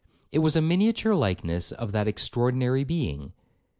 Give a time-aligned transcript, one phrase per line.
[0.31, 3.33] It was a miniature likeness of that extraordinary being.